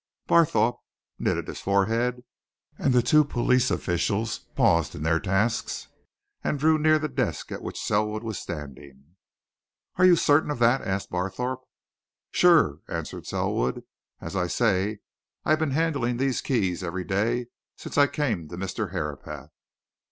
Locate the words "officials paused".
3.69-4.95